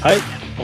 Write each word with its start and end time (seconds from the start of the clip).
Hei, 0.00 0.14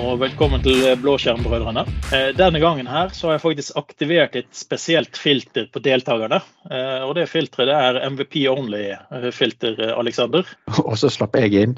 og 0.00 0.14
velkommen 0.22 0.62
til 0.64 0.80
Blåskjermbrødrene. 1.02 1.82
Eh, 2.14 2.30
Denne 2.38 2.60
gangen 2.62 2.86
her 2.88 3.10
så 3.12 3.28
har 3.28 3.34
jeg 3.36 3.42
faktisk 3.42 3.76
aktivert 3.76 4.36
et 4.40 4.48
spesielt 4.56 5.18
filter 5.20 5.66
på 5.72 5.82
deltakerne. 5.84 6.38
Eh, 6.70 7.02
Og 7.04 7.12
det 7.18 7.26
filteret 7.28 7.68
det 7.68 7.76
er 7.76 7.98
MVP 8.14 8.38
only-filter, 8.48 9.76
Aleksander. 9.92 10.48
Og 10.88 10.96
så 10.96 11.12
slapp 11.12 11.36
jeg 11.36 11.52
inn. 11.66 11.76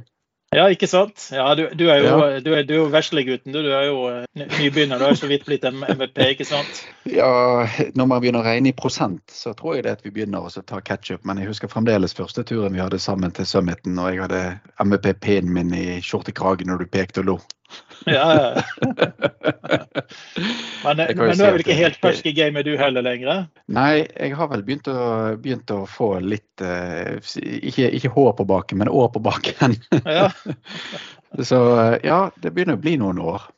Ja, 0.56 0.64
ikke 0.72 0.88
sant? 0.88 1.26
Ja, 1.28 1.50
du, 1.54 1.66
du 1.76 1.84
er 1.92 1.98
jo, 2.00 2.12
du 2.40 2.54
er, 2.56 2.62
du 2.64 2.72
er 2.72 2.78
jo 2.78 2.86
veslegutten, 2.88 3.52
du. 3.52 3.60
Du 3.66 3.68
er 3.68 3.84
jo 3.84 3.98
eh, 4.08 4.22
nybegynner. 4.32 4.96
Du 4.96 5.04
har 5.04 5.18
så 5.18 5.28
vidt 5.28 5.44
blitt 5.44 5.66
MVP, 5.68 6.22
ikke 6.24 6.46
sant? 6.48 6.80
Ja, 7.04 7.66
når 7.98 8.08
man 8.08 8.22
begynner 8.22 8.40
å 8.40 8.46
regne 8.46 8.72
i 8.72 8.76
prosent, 8.76 9.20
så 9.28 9.52
tror 9.58 9.76
jeg 9.76 9.84
det 9.84 9.98
at 9.98 10.06
vi 10.06 10.14
begynner 10.14 10.48
å 10.48 10.64
ta 10.64 10.80
ketsjup. 10.80 11.26
Men 11.28 11.42
jeg 11.42 11.50
husker 11.52 11.68
fremdeles 11.68 12.16
første 12.16 12.46
turen 12.48 12.72
vi 12.72 12.80
hadde 12.80 13.00
sammen 13.02 13.34
til 13.36 13.48
Summiten, 13.48 14.00
og 14.00 14.08
jeg 14.14 14.24
hadde 14.24 14.42
MVP-pinnen 14.80 15.52
min 15.52 15.76
i 15.76 15.86
skjortekragen 16.00 16.72
når 16.72 16.86
du 16.86 16.92
pekte 16.96 17.26
og 17.26 17.28
lo. 17.28 17.38
Ja, 18.06 18.26
ja. 18.34 18.62
Men, 20.84 20.96
men 20.96 21.36
du 21.36 21.42
er 21.44 21.52
vel 21.52 21.62
ikke 21.62 21.76
helt 21.76 21.98
fersk 22.00 22.26
i 22.30 22.32
gamet 22.36 22.64
du 22.64 22.72
heller 22.78 23.04
lenger? 23.04 23.44
Nei, 23.74 24.06
jeg 24.06 24.36
har 24.38 24.48
vel 24.52 24.62
begynt 24.64 24.88
å, 24.88 25.34
begynt 25.42 25.70
å 25.74 25.82
få 25.90 26.14
litt 26.22 26.62
eh, 26.64 27.18
ikke, 27.42 27.90
ikke 27.98 28.12
hår 28.14 28.32
på 28.38 28.46
baken, 28.48 28.80
men 28.80 28.90
år 28.92 29.10
på 29.12 29.22
baken. 29.24 29.76
Ja. 30.06 30.28
så 31.50 31.60
eh, 31.82 31.96
ja, 32.06 32.20
det 32.40 32.54
begynner 32.54 32.78
å 32.78 32.82
bli 32.82 32.96
noen 33.00 33.20
år. 33.20 33.48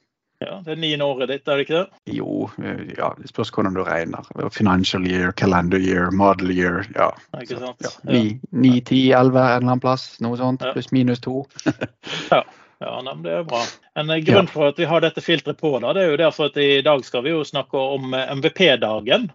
ja 0.42 0.58
det 0.64 0.74
er 0.74 0.80
niende 0.82 1.06
året 1.06 1.30
ditt, 1.30 1.46
er 1.46 1.60
det 1.60 1.66
ikke 1.68 1.82
det? 1.82 2.02
Jo, 2.16 2.48
eh, 2.64 2.82
ja, 2.96 3.12
det 3.20 3.30
spørs 3.30 3.52
hvordan 3.54 3.76
du 3.76 3.84
regner. 3.86 4.32
Financial 4.56 5.06
year, 5.06 5.36
calendar 5.36 5.78
year, 5.78 6.10
model 6.10 6.50
year. 6.56 6.88
Ja. 6.96 7.12
Ikke 7.38 7.60
sant? 7.60 7.90
Ni, 8.08 8.40
9, 8.50 8.64
9, 8.64 8.80
10, 8.80 9.04
11 9.20 9.44
en 9.44 9.44
eller 9.44 9.68
annen 9.68 9.84
plass. 9.84 10.08
Noe 10.24 10.40
sånt. 10.40 10.64
Pluss 10.72 10.90
minus 10.96 11.22
to. 11.22 11.44
Ja, 12.32 12.42
nei, 12.80 13.12
men 13.14 13.22
det 13.26 13.32
er 13.36 13.44
bra. 13.44 13.60
En 14.00 14.08
grunn 14.08 14.24
grunn 14.24 14.48
for 14.48 14.70
at 14.70 14.78
vi 14.80 14.86
har 14.88 15.02
dette 15.04 15.20
filteret 15.20 15.58
på, 15.60 15.74
da, 15.82 15.92
det 15.96 16.04
er 16.06 16.10
jo 16.14 16.20
derfor 16.22 16.48
at 16.48 16.56
i 16.62 16.80
dag 16.86 17.04
skal 17.04 17.24
vi 17.26 17.34
jo 17.34 17.42
snakke 17.44 17.76
om 17.76 18.14
eh, 18.16 18.30
MVP-dagen. 18.38 19.28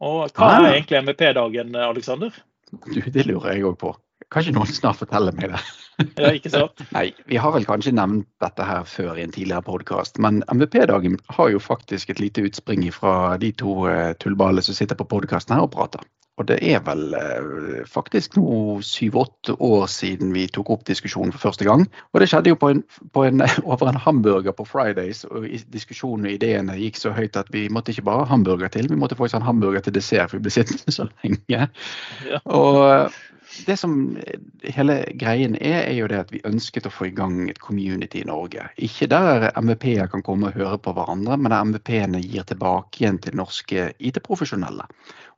Og 0.00 0.30
hva 0.36 0.46
Ah. 0.50 0.64
er 0.64 0.74
egentlig 0.78 1.00
MVP-dagen, 1.04 1.74
Aleksander? 1.76 2.32
Det 3.12 3.26
lurer 3.26 3.54
jeg 3.54 3.64
òg 3.64 3.76
på. 3.80 3.94
Kan 4.30 4.44
ikke 4.44 4.54
noen 4.58 4.68
snart 4.70 5.00
fortelle 5.00 5.32
meg 5.34 5.50
det? 5.50 5.60
Ja, 6.16 6.30
ikke 6.32 6.52
sant? 6.52 6.80
Nei, 6.96 7.10
vi 7.28 7.36
har 7.40 7.52
vel 7.52 7.66
kanskje 7.68 7.92
nevnt 7.96 8.28
dette 8.40 8.64
her 8.64 8.84
før 8.88 9.18
i 9.18 9.24
en 9.26 9.32
tidligere 9.34 9.64
podkast, 9.66 10.20
men 10.22 10.42
MVP-dagen 10.52 11.18
har 11.36 11.50
jo 11.52 11.58
faktisk 11.60 12.12
et 12.12 12.20
lite 12.22 12.44
utspring 12.46 12.86
fra 12.94 13.36
de 13.40 13.50
to 13.52 13.74
tullballene 14.22 14.62
som 14.64 14.76
sitter 14.76 14.96
på 14.96 15.08
podkasten 15.08 15.56
her 15.56 15.66
og 15.66 15.72
prater. 15.74 16.00
Og 16.40 16.46
det 16.48 16.56
er 16.64 16.80
vel 16.86 17.14
eh, 17.18 17.82
faktisk 17.88 18.38
nå 18.38 18.80
syv-åtte 18.86 19.58
år 19.60 19.84
siden 19.92 20.32
vi 20.32 20.46
tok 20.48 20.72
opp 20.72 20.86
diskusjonen 20.88 21.34
for 21.34 21.50
første 21.50 21.66
gang. 21.68 21.84
Og 22.14 22.22
det 22.22 22.30
skjedde 22.32 22.54
jo 22.54 22.58
på 22.60 22.72
en, 22.72 22.84
på 23.12 23.26
en, 23.28 23.44
over 23.70 23.90
en 23.90 24.00
hamburger 24.00 24.56
på 24.56 24.64
Fridays, 24.68 25.26
og 25.28 25.44
diskusjonen 25.74 26.30
og 26.30 26.38
ideene 26.38 26.78
gikk 26.80 27.00
så 27.00 27.12
høyt 27.16 27.36
at 27.36 27.52
vi 27.52 27.68
måtte 27.68 27.92
ikke 27.92 28.08
bare 28.08 28.24
ha 28.24 28.32
hamburger 28.32 28.72
til, 28.72 28.88
vi 28.88 28.98
måtte 29.00 29.18
få 29.18 29.28
en 29.28 29.44
hamburger 29.44 29.84
til 29.84 29.98
dessert, 29.98 30.30
for 30.30 30.40
vi 30.40 30.48
ble 30.48 30.54
sittende 30.54 30.96
så 30.96 31.10
lenge. 31.10 31.42
Ja. 31.50 32.40
Og 32.48 33.12
det 33.66 33.76
som 33.80 33.94
hele 34.62 34.96
greien 35.18 35.56
er, 35.58 35.82
er 35.82 35.96
jo 35.98 36.08
det 36.10 36.20
at 36.22 36.32
vi 36.32 36.42
ønsket 36.46 36.86
å 36.86 36.92
få 36.92 37.08
i 37.08 37.14
gang 37.14 37.48
et 37.50 37.60
community 37.62 38.22
i 38.22 38.28
Norge. 38.28 38.68
Ikke 38.78 39.08
der 39.10 39.50
MVP-er 39.58 40.10
kan 40.10 40.22
komme 40.26 40.50
og 40.50 40.58
høre 40.58 40.78
på 40.78 40.94
hverandre, 40.96 41.36
men 41.36 41.52
der 41.52 41.66
MVP-ene 41.66 42.22
gir 42.22 42.46
tilbake 42.48 43.02
igjen 43.02 43.18
til 43.22 43.38
norske 43.40 43.90
IT-profesjonelle. 43.98 44.86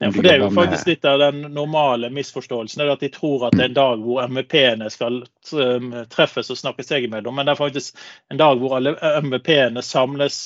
Ja, 0.02 0.10
for 0.10 0.22
Det 0.22 0.30
er 0.32 0.40
jo 0.42 0.50
faktisk 0.50 0.88
litt 0.90 1.04
av 1.06 1.20
den 1.22 1.44
normale 1.54 2.10
misforståelsen. 2.10 2.82
at 2.90 3.00
De 3.00 3.08
tror 3.08 3.46
at 3.46 3.54
det 3.54 3.62
er 3.62 3.70
en 3.70 3.76
dag 3.76 4.02
hvor 4.02 4.26
MVP-ene 4.26 4.90
skal 4.90 5.20
um, 5.52 5.92
treffes 6.10 6.50
og 6.50 6.58
snakke 6.58 6.82
seg 6.82 7.06
imellom. 7.06 7.36
Men 7.38 7.46
det 7.46 7.54
er 7.54 7.60
faktisk 7.60 8.00
en 8.34 8.40
dag 8.40 8.58
hvor 8.58 8.74
alle 8.80 8.96
MVP-ene 8.98 9.84
samles 9.86 10.40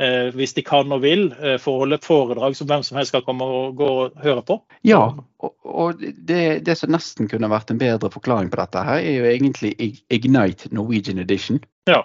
eh, 0.00 0.30
hvis 0.32 0.56
de 0.56 0.64
kan 0.64 0.92
og 0.96 1.02
vil, 1.04 1.26
eh, 1.42 1.58
for 1.60 1.76
å 1.76 1.84
holde 1.84 2.00
foredrag 2.00 2.56
som 2.56 2.70
hvem 2.70 2.86
som 2.88 2.96
helst 2.96 3.12
skal 3.12 3.24
komme 3.26 3.44
og 3.44 3.76
gå 3.76 3.90
og 4.06 4.16
høre 4.24 4.46
på. 4.48 4.56
Ja, 4.88 5.02
og, 5.44 5.52
og 5.60 6.00
det, 6.00 6.64
det 6.64 6.78
som 6.80 6.94
nesten 6.94 7.28
kunne 7.28 7.52
vært 7.52 7.74
en 7.74 7.82
bedre 7.82 8.08
forklaring 8.12 8.48
på 8.52 8.62
dette, 8.62 8.86
her 8.88 9.04
er 9.04 9.18
jo 9.18 9.28
egentlig 9.28 9.74
Ignite 10.08 10.72
Norwegian 10.72 11.20
Edition. 11.20 11.60
Ja. 11.90 12.00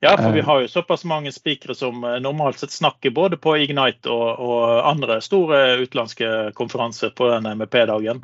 Ja, 0.00 0.16
for 0.16 0.30
vi 0.32 0.40
Eh. 0.40 0.46
har 0.46 0.60
jo 0.60 0.68
såpass 0.68 1.04
mange 1.04 1.32
spikere 1.32 1.74
som 1.74 2.04
eh, 2.04 2.20
normalt 2.20 2.58
sett 2.58 2.70
snakker 2.70 3.10
både 3.10 3.36
på 3.36 3.56
Ignite 3.58 4.10
og, 4.10 4.38
og 4.38 4.86
andre 4.86 5.20
store 5.20 5.76
utenlandske 5.82 6.52
konferanser 6.54 7.10
på 7.10 7.30
den 7.30 7.46
MP-dagen. 7.46 8.22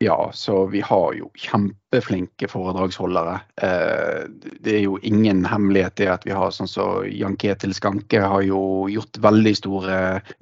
Ja, 0.00 0.30
så 0.32 0.66
vi 0.70 0.78
har 0.80 1.12
jo 1.18 1.26
kjempeflinke 1.34 2.46
foredragsholdere. 2.46 3.40
Eh, 3.62 4.28
det 4.62 4.76
er 4.76 4.84
jo 4.84 4.92
ingen 5.02 5.40
hemmelighet 5.50 5.96
det 5.98 6.06
at 6.12 6.26
vi 6.28 6.30
har 6.38 6.52
sånn 6.54 6.70
som 6.70 7.02
Jan 7.10 7.34
Ketil 7.40 7.74
Skanke 7.74 8.20
har 8.22 8.44
jo 8.46 8.60
gjort 8.92 9.18
veldig 9.24 9.54
store 9.58 9.96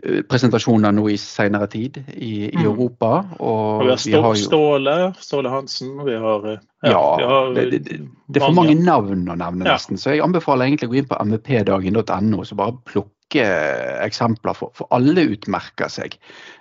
eh, 0.04 0.20
presentasjoner 0.28 0.92
nå 0.92 1.06
i 1.08 1.16
senere 1.16 1.70
tid 1.72 2.02
i, 2.12 2.50
i 2.50 2.56
Mm. 2.56 2.66
Europa. 2.66 3.10
Og 3.40 3.80
Og 3.80 3.86
vi 3.86 3.90
har 3.94 4.04
vi 4.04 4.12
har 4.26 4.36
jo 4.36 4.44
Ståle, 4.44 4.96
Ståle 5.24 5.48
Hansen, 5.56 5.96
vi 6.04 6.20
har 6.20 6.46
ja, 6.50 6.90
Ja, 6.92 7.16
har, 7.26 7.54
det, 7.54 7.70
det, 7.70 7.82
det, 8.28 8.36
er 8.42 8.44
for 8.46 8.52
mange 8.52 8.76
navn 8.76 9.24
å 9.24 9.40
nevne, 9.40 9.64
Ja. 9.64 9.72
nesten. 9.72 9.96
Så 9.96 10.12
jeg 10.12 10.20
anbefaler 10.20 10.66
egentlig 10.68 10.90
å 10.90 10.92
gå 10.92 11.00
inn 11.00 11.08
på 11.08 11.16
mvpdagen.no 11.32 12.44
og 12.44 12.56
bare 12.60 12.76
plukke 12.84 13.15
eksempler, 13.34 14.54
for, 14.54 14.70
for 14.74 14.86
alle 14.94 15.26
utmerker 15.34 15.90
seg. 15.92 16.14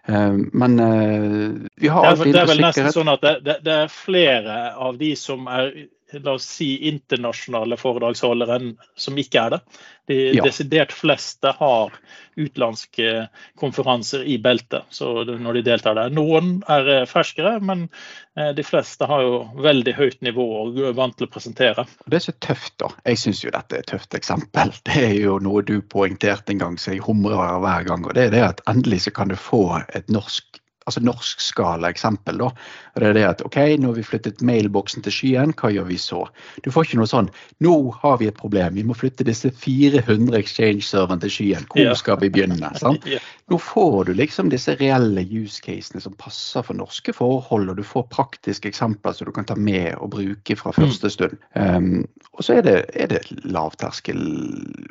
Eh, 0.08 0.38
Men 0.54 0.80
eh, 0.80 1.70
vi 1.76 1.88
har 1.88 2.16
Det 2.16 2.26
er, 2.26 2.32
det 2.32 2.42
er 2.42 2.50
vel 2.54 2.64
nesten 2.66 2.92
sånn 2.92 3.12
at 3.14 3.22
det, 3.22 3.36
det, 3.46 3.60
det 3.66 3.76
er 3.84 3.94
flere 3.94 4.58
av 4.74 4.98
de 4.98 5.14
som 5.20 5.48
er 5.48 5.72
la 6.14 6.36
oss 6.38 6.46
si 6.58 6.88
internasjonale 6.88 7.78
foredragsholdere 7.80 8.56
enn 8.60 8.74
som 8.96 9.18
ikke 9.18 9.42
er 9.42 9.56
det. 9.56 9.60
De 10.08 10.18
Ja. 10.36 10.44
desidert 10.44 10.92
fleste 10.94 11.52
har 11.58 11.92
utenlandske 12.38 13.28
konferanser 13.58 14.24
i 14.24 14.38
beltet 14.38 14.84
så 14.90 15.24
når 15.26 15.54
de 15.54 15.62
deltar 15.62 15.96
der. 15.96 16.10
Noen 16.14 16.64
er 16.70 16.88
eh, 16.88 17.06
ferskere, 17.10 17.60
men 17.60 17.90
eh, 18.38 18.52
de 18.54 18.64
fleste 18.64 19.08
har 19.10 19.22
jo 19.26 19.40
veldig 19.58 19.96
høyt 19.98 20.22
nivå 20.22 20.46
og 20.62 20.80
er 20.80 20.94
vant 20.94 21.18
til 21.18 21.28
å 21.28 21.32
presentere. 21.32 21.88
Det 22.06 22.20
er 22.20 22.26
så 22.28 22.36
tøft, 22.40 22.78
da. 22.78 22.92
Jeg 23.06 23.18
syns 23.18 23.44
jo 23.44 23.54
dette 23.56 23.76
er 23.76 23.80
et 23.86 23.90
tøft 23.90 24.14
eksempel. 24.14 24.74
Det 24.86 25.02
er 25.02 25.18
jo 25.18 25.40
noe 25.40 25.64
du 25.66 25.80
poengterte 25.82 26.54
en 26.54 26.62
gang, 26.62 26.78
så 26.78 26.94
jeg 26.94 27.02
humrer 27.08 27.58
hver 27.64 27.88
gang. 27.88 28.06
Og 28.06 28.14
det 28.14 28.28
er 28.30 28.36
det 28.36 28.46
at 28.46 28.62
endelig 28.70 29.06
så 29.08 29.16
kan 29.16 29.34
du 29.34 29.36
få 29.40 29.82
et 29.96 30.08
norsk 30.12 30.62
altså 30.86 31.02
norskskala 31.02 31.90
eksempel. 31.90 32.38
da. 32.38 32.52
Og 32.96 33.02
det 33.02 33.08
er 33.10 33.18
det 33.18 33.26
at 33.28 33.42
OK, 33.46 33.58
nå 33.82 33.90
har 33.90 33.98
vi 33.98 34.06
flyttet 34.06 34.44
mailboksen 34.46 35.06
til 35.06 35.14
skyen, 35.14 35.54
hva 35.58 35.72
gjør 35.74 35.88
vi 35.90 35.98
så? 36.02 36.22
Du 36.64 36.72
får 36.74 36.88
ikke 36.88 37.00
noe 37.02 37.10
sånn 37.10 37.32
Nå 37.64 37.74
har 38.04 38.20
vi 38.22 38.30
et 38.30 38.38
problem, 38.38 38.76
vi 38.78 38.86
må 38.86 38.96
flytte 38.98 39.26
disse 39.28 39.50
400 39.50 40.38
exchange-serverne 40.38 41.24
til 41.26 41.34
skyen. 41.34 41.66
Hvor 41.72 41.82
yeah. 41.82 41.98
skal 41.98 42.20
vi 42.22 42.30
begynne? 42.34 42.72
sant? 42.80 43.08
yeah. 43.10 43.24
Nå 43.52 43.60
får 43.62 44.08
du 44.10 44.14
liksom 44.18 44.50
disse 44.50 44.74
reelle 44.80 45.22
use 45.30 45.62
casene 45.62 46.02
som 46.02 46.16
passer 46.18 46.66
for 46.66 46.78
norske 46.78 47.14
forhold, 47.14 47.70
og 47.70 47.78
du 47.78 47.86
får 47.86 48.08
praktiske 48.14 48.70
eksempler 48.72 49.14
som 49.14 49.30
du 49.30 49.34
kan 49.36 49.46
ta 49.46 49.58
med 49.58 49.94
og 50.00 50.16
bruke 50.16 50.58
fra 50.58 50.74
første 50.74 51.12
stund. 51.14 51.38
Um, 51.54 52.08
og 52.34 52.46
så 52.46 52.58
er 52.58 52.66
det, 52.66 52.78
er 52.98 53.12
det 53.12 53.22
lavterskel 53.46 54.22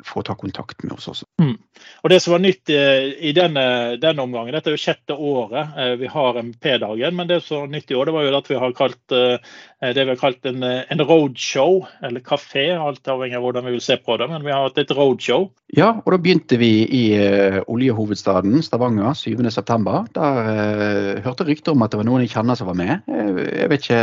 for 0.07 0.21
å 0.21 0.27
ta 0.29 0.37
kontakt 0.39 0.85
med 0.85 0.95
oss 0.95 1.09
også. 1.11 1.27
Og 2.01 2.09
Det 2.09 2.21
som 2.23 2.35
var 2.35 2.41
nytt 2.45 2.71
eh, 2.73 3.11
i 3.27 3.33
denne, 3.35 3.65
denne 4.01 4.23
omgangen, 4.23 4.55
dette 4.55 4.71
er 4.71 4.77
jo 4.77 4.81
sjette 4.81 5.17
året 5.19 5.75
vi 5.99 6.09
har 6.11 6.37
MP-dagen, 6.41 7.15
men 7.15 7.29
det 7.29 7.41
som 7.45 7.65
er 7.65 7.73
nytt 7.75 7.91
i 7.91 7.97
år, 7.97 8.09
det 8.09 8.15
var 8.15 8.25
jo 8.25 8.37
at 8.37 8.49
vi 8.49 8.59
har 8.61 8.75
kalt 8.77 9.15
eh, 9.15 9.55
det 9.85 10.05
vi 10.05 10.11
har 10.11 10.19
kalt 10.19 10.47
en, 10.49 10.63
eh, 10.65 10.83
en 10.91 11.03
roadshow, 11.05 11.83
eller 12.05 12.23
kafé, 12.25 12.67
alt 12.73 13.07
avhengig 13.11 13.37
av 13.37 13.45
hvordan 13.45 13.67
vi 13.67 13.75
vil 13.75 13.83
se 13.85 13.97
på 14.01 14.17
det. 14.21 14.29
Men 14.31 14.45
vi 14.45 14.53
har 14.53 14.65
hatt 14.67 14.81
et 14.81 14.93
roadshow. 14.95 15.49
Ja, 15.75 15.91
og 16.01 16.13
da 16.13 16.19
begynte 16.21 16.59
vi 16.61 16.71
i 16.85 17.03
oljehovedstaden 17.71 18.63
Stavanger 18.65 19.13
7.9. 19.17 20.07
Der 20.15 20.41
uh, 20.45 21.21
hørte 21.25 21.47
rykter 21.47 21.75
om 21.75 21.85
at 21.85 21.93
det 21.93 21.99
var 22.01 22.07
noen 22.07 22.25
jeg 22.25 22.33
kjenner 22.35 22.57
som 22.57 22.69
var 22.71 22.79
med. 22.79 23.05
Eh, 23.11 23.45
jeg 23.61 23.71
vet 23.71 23.85
ikke, 23.87 24.01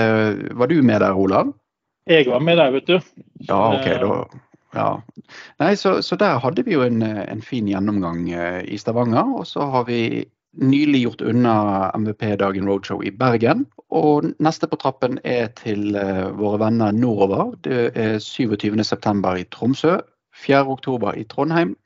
Var 0.59 0.71
du 0.71 0.79
med 0.83 1.01
der, 1.01 1.19
Olav? 1.19 1.53
Jeg 2.07 2.27
var 2.27 2.41
med 2.43 2.59
der, 2.59 2.73
vet 2.75 2.89
du. 2.89 2.99
Ja, 3.49 3.61
OK, 3.77 3.87
Eh, 3.87 4.01
da 4.01 4.25
ja. 4.73 5.03
Nei, 5.61 5.75
så, 5.77 5.99
så 6.03 6.17
der 6.17 6.39
hadde 6.41 6.65
vi 6.65 6.73
jo 6.77 6.85
en, 6.87 7.03
eh, 7.05 7.25
en 7.29 7.43
fin 7.45 7.69
gjennomgang 7.69 8.31
eh, 8.33 8.63
i 8.65 8.79
Stavanger. 8.81 9.35
Og 9.43 9.47
så 9.47 9.67
har 9.75 9.85
vi 9.89 10.25
nylig 10.61 11.03
gjort 11.03 11.21
unna 11.21 11.91
MVP-dagen 11.97 12.69
roadshow 12.69 13.03
i 13.05 13.11
Bergen. 13.11 13.67
Og 13.93 14.33
neste 14.43 14.69
på 14.69 14.79
trappen 14.81 15.19
er 15.25 15.53
til 15.59 15.97
eh, 15.97 16.29
våre 16.37 16.61
venner 16.63 16.93
nordover. 16.97 17.55
Det 17.65 17.93
er 17.97 18.19
27.9. 18.21 19.37
i 19.39 19.47
Tromsø, 19.53 19.99
4.10 20.45 21.21
i 21.21 21.25
Trondheim, 21.29 21.77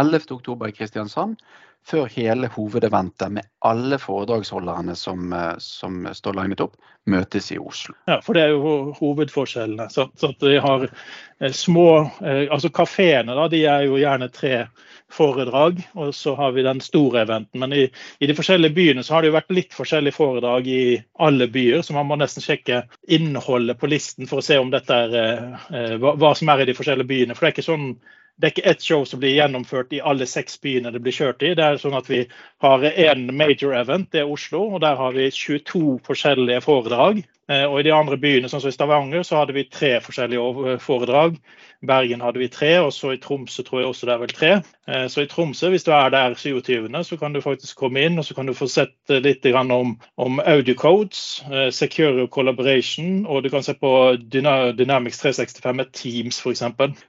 11.10 0.00 0.68
i 0.68 0.76
Kristiansand 0.76 1.40
før 1.86 2.08
hele 2.10 2.48
hovedeventet 2.50 3.30
med 3.32 3.46
alle 3.66 3.98
foredragsholderne 4.02 4.96
som, 4.98 5.32
eh, 5.32 5.54
som, 5.62 6.02
står 6.12 6.34
linet 6.40 6.62
opp, 6.64 6.74
møtes 7.06 7.52
i 7.54 7.58
Oslo. 7.62 7.94
Ja, 8.10 8.18
for 8.24 8.34
det 8.34 8.42
er 8.42 8.54
jo 8.56 8.94
hovedforskjellene. 8.98 9.86
Så, 9.94 10.08
så 10.18 10.32
de 10.40 10.56
har 10.62 10.88
eh, 10.88 11.52
små 11.54 11.86
eh, 12.24 12.46
Altså 12.50 12.72
kafeene, 12.74 13.36
da, 13.38 13.46
de 13.52 13.62
er 13.70 13.86
jo 13.86 14.00
gjerne 14.00 14.28
tre 14.34 14.64
foredrag, 15.12 15.78
og 15.94 16.10
så 16.18 16.34
har 16.34 16.56
vi 16.56 16.66
den 16.66 16.82
store 16.82 17.22
eventen. 17.22 17.62
Men 17.62 17.76
i, 17.76 17.86
i, 18.18 18.26
de 18.26 18.34
forskjellige 18.34 18.74
byene 18.74 19.06
så 19.06 19.14
har 19.14 19.22
det 19.22 19.30
jo 19.30 19.38
vært 19.38 19.54
litt 19.54 19.78
forskjellige 19.78 20.18
foredrag 20.18 20.66
i 20.66 20.82
alle 21.22 21.46
byer, 21.46 21.86
så 21.86 21.94
man 21.94 22.10
må 22.10 22.18
nesten 22.18 22.42
sjekke 22.42 22.82
innholdet 23.06 23.78
på 23.78 23.90
listen 23.92 24.26
for 24.26 24.42
å 24.42 24.46
se 24.48 24.58
om 24.58 24.74
dette 24.74 24.98
er 25.06 25.98
hva, 26.02 26.16
hva, 26.18 26.34
som 26.34 26.50
er 26.50 26.64
i 26.64 26.70
de 26.72 26.74
forskjellige 26.74 27.12
byene. 27.12 27.38
For 27.38 27.46
det 27.46 27.52
er 27.52 27.58
ikke 27.60 27.70
sånn 27.70 27.90
det 28.36 28.46
er 28.46 28.52
ikke 28.52 28.70
ett 28.70 28.84
show 28.84 29.04
som 29.08 29.20
blir 29.20 29.32
gjennomført 29.32 29.94
i 29.96 30.02
alle 30.04 30.26
seks 30.28 30.58
byene 30.60 30.92
det 30.92 31.00
blir 31.04 31.14
kjørt 31.16 31.44
i. 31.46 31.54
Det 31.56 31.64
er 31.64 31.78
sånn 31.80 31.96
at 31.96 32.10
Vi 32.10 32.26
har 32.64 32.84
én 32.84 33.30
major 33.32 33.72
event, 33.74 34.10
det 34.12 34.20
er 34.20 34.32
Oslo. 34.32 34.74
og 34.74 34.80
Der 34.84 34.96
har 34.96 35.12
vi 35.16 35.30
22 35.30 36.00
forskjellige 36.04 36.60
foredrag. 36.60 37.24
Eh, 37.48 37.64
og 37.64 37.80
I 37.80 37.86
de 37.86 37.94
andre 37.94 38.18
byene, 38.18 38.48
sånn 38.50 38.62
som 38.62 38.72
i 38.72 38.74
Stavanger, 38.74 39.22
så 39.26 39.40
hadde 39.40 39.54
vi 39.54 39.68
tre 39.70 39.96
forskjellige 40.02 40.78
foredrag. 40.82 41.38
Bergen 41.86 42.22
hadde 42.24 42.40
vi 42.40 42.48
tre, 42.48 42.72
og 42.80 42.92
så 42.92 43.12
i 43.14 43.20
Tromsø 43.22 43.62
tror 43.62 43.82
jeg 43.82 43.90
også 43.90 44.08
det 44.08 44.14
er 44.14 44.22
vel 44.22 44.34
tre. 44.34 44.50
Eh, 44.88 45.06
så 45.12 45.22
i 45.22 45.28
Tromsø, 45.30 45.70
hvis 45.70 45.86
du 45.86 45.92
er 45.94 46.10
der 46.10 46.34
27., 46.34 46.88
så 47.04 47.18
kan 47.20 47.36
du 47.36 47.40
faktisk 47.44 47.78
komme 47.78 48.02
inn 48.02 48.18
og 48.18 48.24
så 48.24 48.34
kan 48.34 48.46
du 48.46 48.54
få 48.56 48.68
sett 48.70 49.14
litt 49.22 49.46
om, 49.54 49.94
om 50.16 50.40
audio 50.40 50.74
eh, 50.74 51.70
secure 51.70 52.26
collaboration, 52.28 53.26
og 53.26 53.42
du 53.42 53.50
kan 53.50 53.62
se 53.62 53.74
på 53.74 54.16
Dynamics 54.32 55.18
365 55.18 55.76
med 55.76 55.92
Teams 55.92 56.40
f.eks. 56.40 56.62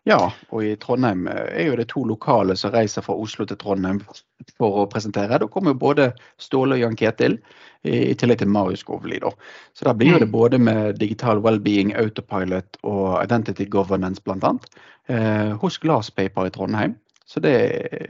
Ja, 0.05 0.31
og 0.49 0.63
i 0.63 0.75
Trondheim 0.75 1.27
eh, 1.27 1.63
er 1.63 1.71
jo 1.71 1.77
det 1.79 1.89
to 1.89 2.03
lokale 2.03 2.55
som 2.55 2.71
reiser 2.71 3.01
fra 3.01 3.15
Oslo 3.15 3.45
til 3.45 3.57
Trondheim 3.57 4.03
for 4.57 4.83
å 4.83 4.89
presentere. 4.91 5.39
Da 5.41 5.47
kommer 5.51 5.73
jo 5.73 5.81
både 5.81 6.11
Ståle 6.41 6.77
og 6.77 6.83
Jan 6.83 6.97
Ketil 6.99 7.39
i 7.87 8.13
tillegg 8.17 8.41
til 8.41 8.51
Marius 8.51 8.83
Skovli. 8.83 9.19
Så 9.73 9.87
da 9.87 9.93
blir 9.97 10.17
det 10.17 10.29
mm. 10.29 10.33
både 10.33 10.59
med 10.61 10.99
digital 11.01 11.41
well-being, 11.43 11.93
autopilot 11.97 12.79
og 12.83 13.17
identity 13.23 13.67
governance 13.71 14.23
bl.a. 14.23 14.55
Eh, 15.07 15.53
hos 15.61 15.77
Glasspaper 15.83 16.49
i 16.49 16.53
Trondheim. 16.53 16.97
Så 17.27 17.41
det 17.43 17.53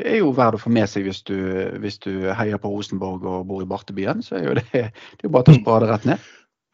er 0.06 0.20
jo 0.20 0.34
verdt 0.38 0.60
å 0.60 0.62
få 0.62 0.70
med 0.70 0.86
seg 0.90 1.08
hvis 1.08 1.24
du, 1.26 1.38
hvis 1.82 1.98
du 2.04 2.30
heier 2.38 2.60
på 2.62 2.70
Rosenborg 2.70 3.26
og 3.26 3.48
bor 3.50 3.64
i 3.64 3.70
Bartebyen. 3.70 4.22
Så 4.26 4.38
er 4.38 4.44
jo 4.46 4.58
det, 4.60 4.68
det 4.74 5.24
er 5.24 5.30
jo 5.30 5.34
bare 5.34 5.50
til 5.50 5.58
å 5.58 5.64
spare 5.64 5.90
rett 5.90 6.06
ned. 6.10 6.28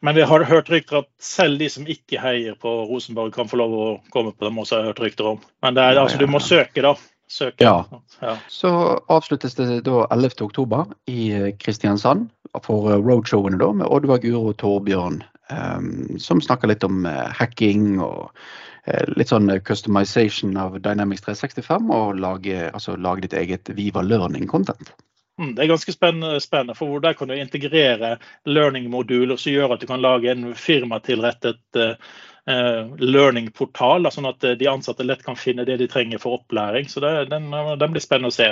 Men 0.04 0.18
vi 0.18 0.26
har 0.28 0.44
hørt 0.44 0.68
rykter 0.68 0.98
at 1.00 1.08
selv 1.22 1.62
de 1.62 1.70
som 1.72 1.86
ikke 1.88 2.20
heier 2.20 2.56
på 2.60 2.68
Rosenborg, 2.90 3.32
kan 3.32 3.48
få 3.48 3.56
lov 3.56 3.72
å 3.72 3.86
komme 4.12 4.34
på 4.36 4.44
dem 4.44 4.60
også, 4.60 4.76
har 4.76 4.82
jeg 4.82 4.92
hørt 4.92 5.00
rykter 5.06 5.28
om. 5.30 5.38
Men 5.64 5.80
er, 5.80 5.96
altså, 5.96 6.20
du 6.20 6.28
må 6.28 6.42
søke, 6.44 6.84
da. 6.84 6.92
Søke. 7.34 7.64
Ja. 7.64 7.84
ja. 8.20 8.36
Så 8.48 8.70
avsluttes 9.10 9.56
det 9.58 9.80
da 9.88 10.04
11.10 10.14 10.92
i 11.10 11.52
Kristiansand 11.58 12.28
for 12.62 12.92
eh, 12.92 13.00
roadshowene 13.02 13.58
da, 13.58 13.72
med 13.74 13.90
Oddvar 13.90 14.20
Guro 14.22 14.52
og 14.52 14.58
Torbjørn, 14.62 15.22
um, 15.50 15.88
som 16.22 16.42
snakker 16.42 16.70
litt 16.70 16.86
om 16.86 17.02
uh, 17.08 17.26
hacking 17.34 17.98
og 18.04 18.28
uh, 18.30 19.02
litt 19.18 19.32
sånn 19.32 19.50
customization 19.66 20.54
av 20.60 20.78
Dynamics 20.84 21.26
365, 21.26 21.90
og 21.90 22.20
lage, 22.22 22.68
altså, 22.70 22.94
lage 22.94 23.26
ditt 23.26 23.34
eget 23.40 23.72
Viva 23.74 24.04
Learning-content. 24.06 24.94
Mm, 25.40 25.56
det 25.56 25.64
er 25.64 25.72
ganske 25.72 25.90
spennende, 25.90 26.38
spennende, 26.38 26.78
for 26.78 27.02
der 27.02 27.18
kan 27.18 27.26
du 27.26 27.34
integrere 27.34 28.14
learning-moduler 28.46 29.40
som 29.40 29.50
gjør 29.50 29.74
at 29.74 29.82
du 29.82 29.90
kan 29.90 30.04
lage 30.04 30.30
en 30.30 30.52
firmatilrettet 30.54 31.82
uh, 31.82 31.98
Eh, 31.98 32.33
learning-portal, 32.46 34.04
sånn 34.12 34.28
at 34.28 34.44
eh, 34.44 34.56
de 34.60 34.68
ansatte 34.68 35.06
lett 35.06 35.22
kan 35.24 35.38
finne 35.38 35.64
det 35.64 35.78
de 35.80 35.88
trenger 35.88 36.20
for 36.20 36.40
opplæring. 36.40 36.88
Så 36.92 37.00
det, 37.00 37.12
den, 37.32 37.48
den, 37.50 37.90
blir 37.94 38.04
spennende 38.04 38.32
å 38.32 38.36
se. 38.36 38.50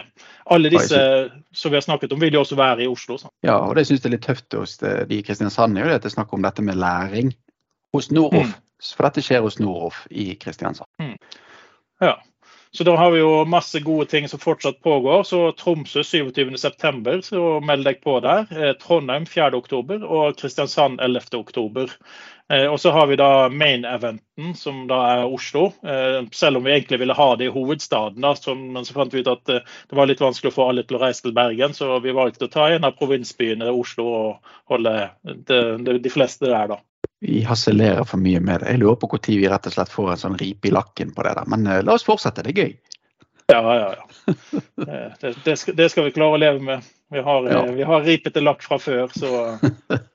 Alle 0.54 0.72
disse 0.72 1.02
som 1.52 1.72
vi 1.72 1.76
har 1.76 1.84
snakket 1.84 2.14
om, 2.14 2.22
vil 2.22 2.38
jo 2.38 2.44
også 2.44 2.58
være 2.60 2.86
i 2.86 2.90
Oslo. 2.90 3.18
Så. 3.20 3.32
Ja, 3.44 3.58
og 3.60 3.76
det 3.76 3.86
syns 3.88 4.00
jeg 4.00 4.10
er 4.10 4.16
litt 4.16 4.26
tøft 4.26 4.56
hos 4.56 4.78
de 4.80 5.18
i 5.18 5.22
Kristiansand, 5.26 5.76
er 5.76 5.92
jo 5.92 6.02
det 6.02 6.14
snakk 6.14 6.32
om 6.32 6.44
dette 6.44 6.64
med 6.64 6.80
læring 6.80 7.34
hos 7.92 8.10
Noroff. 8.14 8.52
Mm. 8.54 8.58
For 8.82 9.06
dette 9.06 9.22
skjer 9.22 9.44
hos 9.44 9.60
Noroff 9.62 10.06
i 10.10 10.32
Kristiansand. 10.40 10.88
Mm. 11.02 11.16
Ja. 12.02 12.16
Så 12.74 12.84
da 12.84 12.94
har 12.96 13.10
vi 13.12 13.18
jo 13.20 13.44
masse 13.44 13.80
gode 13.84 14.06
ting 14.08 14.28
som 14.28 14.40
fortsatt 14.40 14.78
pågår. 14.80 15.22
Så 15.28 15.52
Tromsø 15.52 16.00
27.9, 16.00 17.20
så 17.20 17.42
meld 17.60 17.84
deg 17.84 18.00
på 18.00 18.16
der. 18.24 18.46
Eh, 18.48 18.72
Trondheim 18.80 19.26
4.10 19.28 20.00
og 20.00 20.38
Kristiansand 20.40 21.00
11.10. 21.04 21.92
Eh, 22.52 22.66
og 22.66 22.80
så 22.80 22.90
har 22.90 23.06
vi 23.06 23.16
da 23.16 23.48
main-eventen, 23.48 24.54
som 24.54 24.84
da 24.88 24.98
er 25.12 25.24
Oslo. 25.24 25.70
Eh, 25.88 26.20
selv 26.32 26.58
om 26.58 26.66
vi 26.66 26.74
egentlig 26.74 26.98
ville 27.00 27.16
ha 27.16 27.28
det 27.36 27.48
i 27.48 27.52
hovedstaden, 27.54 28.20
da, 28.20 28.34
men 28.54 28.84
så 28.84 28.96
fant 28.96 29.14
vi 29.14 29.22
ut 29.22 29.30
at 29.32 29.48
eh, 29.48 29.64
det 29.88 29.96
var 29.96 30.10
litt 30.10 30.20
vanskelig 30.20 30.52
å 30.52 30.56
få 30.58 30.68
alle 30.68 30.84
til 30.84 30.98
å 30.98 31.00
reise 31.00 31.24
til 31.24 31.32
Bergen, 31.36 31.72
så 31.72 31.96
vi 32.04 32.12
valgte 32.12 32.50
å 32.50 32.52
ta 32.52 32.68
en 32.68 32.84
av 32.84 32.98
provinsbyene, 32.98 33.70
Oslo, 33.72 34.08
og 34.12 34.54
holde 34.72 34.92
de, 35.22 35.62
de, 35.86 35.96
de 36.04 36.12
fleste 36.12 36.50
der, 36.50 36.74
da. 36.74 36.80
Vi 37.22 37.40
harselerer 37.46 38.04
for 38.04 38.20
mye 38.20 38.40
med 38.42 38.60
det. 38.60 38.74
Jeg 38.74 38.82
lurer 38.82 38.98
på 39.00 39.08
når 39.14 39.26
vi 39.30 39.48
rett 39.48 39.66
og 39.70 39.76
slett 39.76 39.94
får 39.94 40.12
en 40.12 40.22
sånn 40.26 40.40
ripe 40.40 40.68
i 40.68 40.74
lakken 40.74 41.14
på 41.14 41.24
det 41.24 41.36
der. 41.38 41.48
Men 41.48 41.68
la 41.86 41.94
oss 41.94 42.04
fortsette, 42.04 42.42
det 42.42 42.52
er 42.52 42.64
gøy. 42.64 42.72
Ja, 43.52 43.62
ja, 43.62 43.94
ja. 43.96 44.32
Det, 45.20 45.32
det, 45.44 45.54
skal, 45.60 45.76
det 45.78 45.88
skal, 45.92 46.08
vi 46.08 46.14
klare 46.16 46.34
å 46.34 46.40
leve 46.42 46.60
med. 46.66 46.88
Vi 47.12 47.22
har, 47.22 47.46
ja. 47.46 47.62
vi 47.78 47.86
har 47.86 48.02
ripete 48.02 48.42
lakk 48.42 48.64
fra 48.66 48.78
før, 48.82 49.06
så 49.14 49.44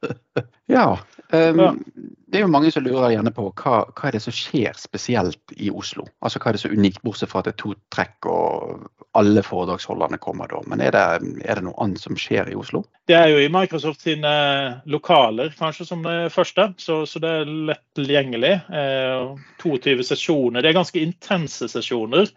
Ja. 0.77 0.97
Um, 1.33 1.83
det 2.27 2.39
er 2.39 2.43
jo 2.45 2.51
mange 2.51 2.69
som 2.71 2.83
lurer 2.83 3.13
gjerne 3.13 3.31
på 3.35 3.49
hva, 3.49 3.81
hva, 3.87 4.07
er 4.07 4.15
det 4.15 4.21
som 4.23 4.35
skjer 4.35 4.75
spesielt 4.79 5.53
i 5.55 5.69
Oslo? 5.71 6.05
Altså 6.23 6.39
Hva 6.39 6.51
er 6.51 6.57
det 6.57 6.61
så 6.63 6.71
unikt, 6.71 7.01
bortsett 7.03 7.31
fra 7.31 7.41
at 7.41 7.47
det 7.49 7.53
er 7.55 7.61
to 7.61 7.71
trekk 7.93 8.27
og 8.31 8.87
alle 9.17 9.41
foredragsholderne 9.43 10.19
kommer 10.21 10.51
da. 10.51 10.61
Men 10.69 10.83
er 10.83 10.93
det, 10.93 11.03
er 11.47 11.57
det, 11.57 11.63
noe 11.65 11.79
annet 11.83 12.03
som 12.03 12.19
skjer 12.19 12.51
i 12.51 12.57
Oslo? 12.59 12.83
Det 13.09 13.15
er 13.17 13.31
jo 13.31 13.39
i 13.41 13.49
Microsoft 13.51 14.03
sine 14.05 14.33
lokaler 14.91 15.55
kanskje 15.57 15.87
som 15.87 16.03
det 16.05 16.17
første, 16.35 16.69
så, 16.83 17.01
så 17.09 17.23
det 17.23 17.33
er 17.39 17.55
lett 17.71 17.83
tilgjengelig. 17.97 18.53
Eh, 18.67 19.31
22 19.63 20.05
sesjoner. 20.11 20.61
Det 20.61 20.71
er 20.71 20.79
ganske 20.81 21.01
intense 21.01 21.71
sesjoner. 21.71 22.29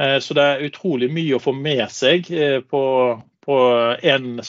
Eh, 0.00 0.18
så 0.22 0.36
det 0.38 0.44
er 0.46 0.66
utrolig 0.68 1.10
mye 1.12 1.36
å 1.36 1.42
få 1.42 1.56
med 1.56 1.84
seg 1.92 2.30
eh, 2.30 2.60
på, 2.62 2.82
på 3.42 3.56
en 4.02 4.40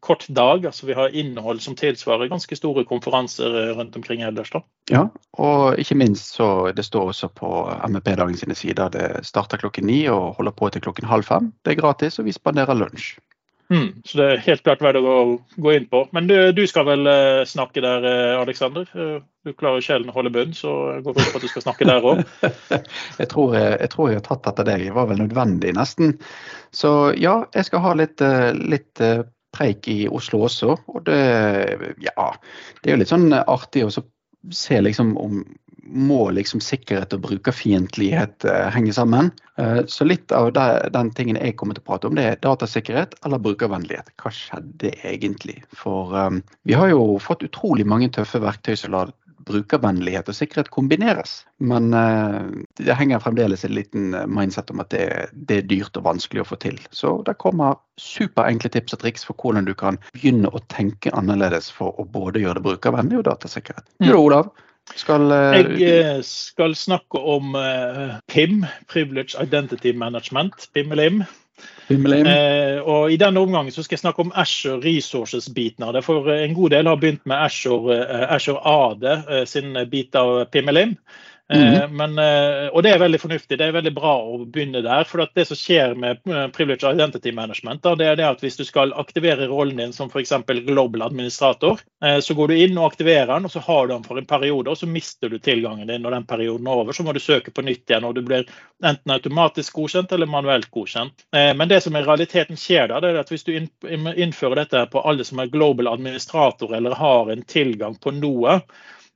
kort 0.00 0.26
dag. 0.28 0.66
altså 0.66 0.86
Vi 0.86 0.94
har 0.94 1.14
innhold 1.14 1.60
som 1.60 1.76
tilsvarer 1.76 2.28
ganske 2.28 2.56
store 2.56 2.84
konferanser 2.84 3.54
eh, 3.62 3.76
rundt 3.78 3.96
omkring 3.96 4.22
ellers. 4.26 4.50
da. 4.50 4.62
Ja, 4.90 5.06
og 5.38 5.78
ikke 5.78 5.94
minst 5.94 6.34
så 6.34 6.72
det 6.76 6.84
står 6.84 7.12
også 7.12 7.28
på 7.28 7.50
MEP-dagen 7.88 8.36
sine 8.36 8.54
sider. 8.54 8.90
Det 8.90 9.24
starter 9.26 9.62
klokken 9.62 9.86
ni 9.86 10.02
og 10.08 10.34
holder 10.40 10.52
på 10.52 10.70
til 10.70 10.82
klokken 10.82 11.06
halv 11.06 11.24
fem. 11.24 11.52
Det 11.64 11.76
er 11.76 11.82
gratis, 11.82 12.18
og 12.18 12.26
vi 12.26 12.34
spanderer 12.34 12.74
lunsj. 12.74 13.18
Mm, 13.70 14.02
så 14.04 14.18
det 14.18 14.24
er 14.26 14.40
helt 14.48 14.62
klart 14.66 14.80
verdt 14.82 14.98
å 14.98 15.16
gå, 15.54 15.72
inn 15.76 15.86
på. 15.90 16.02
Men 16.16 16.26
du, 16.26 16.34
du 16.56 16.64
skal 16.66 16.88
vel 16.88 17.06
uh, 17.06 17.46
snakke 17.46 17.82
der, 17.84 18.02
uh, 18.02 18.40
Aleksander? 18.40 18.88
Uh, 18.90 19.20
du 19.46 19.52
klarer 19.54 19.84
sjelden 19.84 20.10
å 20.10 20.16
holde 20.16 20.32
bunn, 20.34 20.56
så 20.56 20.72
jeg 20.96 21.04
går 21.06 21.20
ut 21.20 21.20
på 21.22 21.38
at 21.38 21.44
du 21.46 21.50
skal 21.52 21.64
snakke 21.64 21.86
der 21.86 22.08
òg. 22.10 22.24
jeg, 22.42 22.82
jeg, 23.20 23.28
tror 23.30 23.54
jeg 23.54 24.18
har 24.18 24.26
tatt 24.26 24.50
etter 24.50 24.66
deg. 24.66 24.88
Det 24.88 24.96
var 24.98 25.06
vel 25.12 25.22
nødvendig, 25.22 25.76
nesten. 25.78 26.16
Så 26.74 27.12
ja, 27.18 27.36
jeg 27.54 27.70
skal 27.70 27.84
ha 27.86 27.94
litt, 28.02 28.26
litt 28.58 29.04
preik 29.54 29.86
i 29.90 30.00
Oslo 30.10 30.44
også. 30.50 30.74
Og 30.90 31.06
det, 31.06 31.20
ja, 32.02 32.28
det 32.82 32.90
er 32.90 32.96
jo 32.96 33.00
litt 33.04 33.14
sånn 33.14 33.30
artig 33.38 33.86
å 33.86 33.94
se 33.94 34.82
liksom 34.82 35.14
om 35.20 35.42
må 35.90 36.30
liksom 36.34 36.62
sikkerhet 36.64 37.14
og 37.16 37.24
brukerfiendtlighet 37.26 38.46
uh, 38.48 38.68
henge 38.74 38.94
sammen. 38.96 39.30
Uh, 39.60 39.82
så 39.90 40.06
litt 40.06 40.32
av 40.32 40.52
det, 40.56 40.66
den 40.94 41.12
tingen 41.16 41.38
jeg 41.40 41.56
kommer 41.60 41.76
til 41.76 41.84
å 41.84 41.90
prate 41.90 42.10
om, 42.10 42.18
det 42.18 42.26
er 42.26 42.42
datasikkerhet 42.44 43.16
eller 43.26 43.42
brukervennlighet. 43.42 44.12
Hva 44.20 44.32
skjedde 44.34 44.94
egentlig? 45.06 45.60
For 45.76 46.14
um, 46.14 46.42
vi 46.68 46.78
har 46.78 46.92
jo 46.92 47.18
fått 47.22 47.44
utrolig 47.46 47.88
mange 47.88 48.10
tøffe 48.14 48.42
verktøy 48.42 48.76
som 48.78 48.94
lar 48.96 49.14
brukervennlighet 49.50 50.28
og 50.28 50.36
sikkerhet 50.36 50.70
kombineres. 50.72 51.40
Men 51.64 51.94
uh, 51.96 52.46
det 52.78 52.96
henger 52.96 53.22
fremdeles 53.24 53.64
en 53.66 53.74
liten 53.74 54.14
mindset 54.30 54.70
om 54.70 54.82
at 54.84 54.92
det, 54.94 55.06
det, 55.32 55.60
er 55.62 55.68
dyrt 55.70 55.98
og 55.98 56.06
vanskelig 56.06 56.44
å 56.44 56.48
få 56.52 56.60
til. 56.62 56.78
Så 56.94 57.18
det 57.26 57.38
kommer 57.42 57.78
superenkle 58.00 58.72
tips 58.72 58.96
og 58.96 59.04
triks 59.04 59.26
for 59.26 59.38
hvordan 59.40 59.68
du 59.68 59.74
kan 59.74 60.00
begynne 60.14 60.52
å 60.52 60.62
tenke 60.72 61.12
annerledes 61.16 61.70
for 61.74 61.96
å 62.00 62.06
både 62.06 62.44
gjøre 62.44 62.60
det 62.60 62.66
brukervennlig 62.68 63.22
og 63.22 63.30
datasikkerhet. 63.32 63.86
Du. 63.98 64.12
Olav? 64.16 64.52
Skal, 64.96 65.30
uh, 65.30 65.80
jeg 65.80 66.24
skal 66.24 66.74
snakke 66.74 67.18
om 67.18 67.54
uh, 67.54 68.18
PIM, 68.28 68.64
Privilege 68.88 69.36
Identity 69.42 69.92
Management, 69.92 70.68
PIM-LIM. 70.74 71.22
Uh, 71.90 72.78
og 72.86 73.12
I 73.12 73.18
denne 73.20 73.40
omgangen 73.40 73.72
så 73.74 73.82
skal 73.82 73.96
jeg 73.96 74.04
snakke 74.04 74.22
om 74.24 74.32
Asher 74.38 74.78
Resources-biten 74.82 75.84
av 75.84 75.94
det. 75.94 76.04
For 76.06 76.30
en 76.32 76.54
god 76.54 76.70
del 76.70 76.86
har 76.86 77.00
begynt 77.00 77.26
med 77.26 77.36
Asher, 77.36 77.90
Asher 78.30 78.60
AD 78.62 79.46
sin 79.46 79.74
bit 79.90 80.16
av 80.16 80.44
PIM-LIM. 80.54 80.96
Mm. 81.50 81.96
Men, 81.96 82.18
og 82.70 82.82
det 82.86 82.92
er 82.94 83.00
veldig 83.02 83.18
fornuftig. 83.18 83.58
Det 83.58 83.66
er 83.66 83.74
veldig 83.74 83.92
bra 83.96 84.12
å 84.22 84.36
begynne 84.44 84.84
der. 84.86 85.06
For 85.08 85.24
det 85.34 85.46
som 85.48 85.58
skjer 85.58 85.96
med 85.98 86.22
Privilege 86.54 86.92
Identity 86.94 87.32
Management, 87.34 87.82
det 87.98 88.06
er 88.06 88.18
det 88.20 88.28
at 88.28 88.44
hvis 88.44 88.58
du 88.60 88.62
skal 88.68 88.94
aktivere 89.00 89.48
rollen 89.50 89.80
din 89.80 89.94
som 89.96 90.10
f.eks. 90.12 90.32
global 90.68 91.02
administrator, 91.08 91.82
så 92.22 92.36
går 92.38 92.52
du 92.52 92.54
inn 92.54 92.78
og 92.78 92.92
aktiverer 92.92 93.32
den, 93.32 93.48
og 93.48 93.54
så 93.54 93.62
har 93.66 93.88
du 93.88 93.94
den 93.96 94.06
for 94.06 94.20
en 94.20 94.28
periode, 94.30 94.70
og 94.70 94.78
så 94.78 94.86
mister 94.86 95.32
du 95.32 95.40
tilgangen 95.42 95.90
din 95.90 96.06
når 96.06 96.20
den 96.20 96.28
perioden 96.30 96.68
er 96.70 96.84
over. 96.84 96.94
Så 96.94 97.06
må 97.06 97.16
du 97.16 97.20
søke 97.22 97.50
på 97.54 97.64
nytt 97.66 97.90
igjen, 97.90 98.06
og 98.06 98.14
du 98.14 98.22
blir 98.26 98.46
enten 98.86 99.16
automatisk 99.16 99.80
godkjent 99.80 100.14
eller 100.14 100.30
manuelt 100.30 100.70
godkjent. 100.70 101.26
Men 101.34 101.66
det 101.70 101.82
som 101.84 101.98
i 101.98 102.04
realiteten 102.06 102.58
skjer 102.60 102.92
da, 102.92 103.02
det 103.02 103.10
er 103.10 103.20
at 103.24 103.34
hvis 103.34 103.46
du 103.48 103.52
innfører 103.56 104.62
dette 104.62 104.86
på 104.92 105.02
alle 105.02 105.26
som 105.26 105.42
er 105.42 105.50
global 105.52 105.90
administrator 105.90 106.76
eller 106.76 106.96
har 106.98 107.34
en 107.34 107.42
tilgang 107.42 107.98
på 107.98 108.14
noe, 108.16 108.60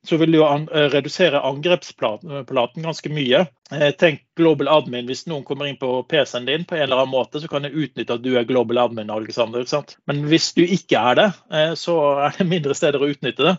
så 0.04 0.16
vil 0.20 0.32
du 0.32 0.38
jo 0.38 0.46
eh, 0.46 0.88
redusere 0.92 1.40
angrepsplaten 1.40 2.84
ganske 2.84 3.12
mye. 3.12 3.44
Eh, 3.72 3.90
tenk 4.00 4.22
Global 4.36 4.68
Admin. 4.68 5.06
Hvis 5.08 5.24
noen 5.30 5.44
kommer 5.48 5.68
inn 5.68 5.78
på 5.80 6.02
PC-en 6.10 6.48
din, 6.48 6.66
på 6.68 6.76
en 6.76 6.86
eller 6.86 7.02
annen 7.02 7.14
måte, 7.14 7.40
så 7.40 7.48
kan 7.48 7.64
det 7.64 7.72
utnytte 7.72 8.18
at 8.18 8.24
du 8.24 8.34
er 8.36 8.48
Global 8.48 8.82
Admin. 8.84 9.12
Alexander, 9.14 9.64
Men 10.06 10.24
hvis 10.28 10.52
du 10.52 10.62
ikke 10.64 11.00
er 11.00 11.20
det, 11.20 11.28
eh, 11.52 11.72
så 11.78 11.98
er 12.28 12.36
det 12.38 12.50
mindre 12.50 12.76
steder 12.76 13.02
å 13.02 13.10
utnytte 13.14 13.50
det. 13.50 13.56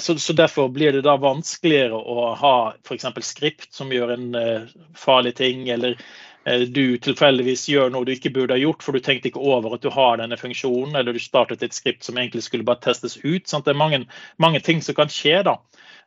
Så, 0.00 0.14
så 0.16 0.32
Derfor 0.32 0.70
blir 0.72 0.94
det 0.96 1.02
da 1.04 1.18
vanskeligere 1.20 1.98
å 2.00 2.30
ha 2.40 2.52
f.eks. 2.80 3.04
skript 3.20 3.74
som 3.76 3.90
gjør 3.92 4.14
en 4.14 4.30
farlig 4.96 5.34
ting, 5.36 5.66
eller 5.68 5.98
Eh, 6.00 6.35
du 6.46 6.98
tilfeldigvis 7.02 7.64
gjør 7.66 7.90
noe 7.90 8.06
du 8.06 8.12
ikke 8.14 8.30
burde 8.30 8.54
ha 8.54 8.60
gjort, 8.60 8.84
for 8.84 8.94
du 8.94 9.02
tenkte 9.02 9.32
ikke 9.32 9.42
over 9.42 9.74
at 9.74 9.82
du 9.82 9.88
har 9.90 10.20
denne 10.20 10.38
funksjonen, 10.38 10.94
eller 10.94 11.16
du 11.16 11.22
startet 11.22 11.64
et 11.66 11.74
skript 11.74 12.06
som 12.06 12.18
egentlig 12.20 12.44
skulle 12.46 12.66
bare 12.66 12.84
testes 12.84 13.16
ut. 13.24 13.48
Sant? 13.50 13.66
Det 13.66 13.74
er 13.74 13.80
mange, 13.80 14.04
mange, 14.38 14.60
ting 14.62 14.82
som 14.84 14.94
kan 14.94 15.10
skje 15.10 15.40
da. 15.48 15.56